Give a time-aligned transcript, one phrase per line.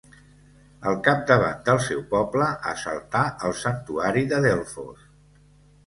[0.91, 5.11] Al capdavant del seu poble, assaltà el santuari de Delfos.